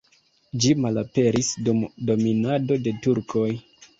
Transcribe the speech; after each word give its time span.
Ĝi 0.63 0.71
malaperis 0.85 1.51
dum 1.67 1.83
dominado 2.09 2.81
de 2.87 2.97
turkoj. 3.07 3.47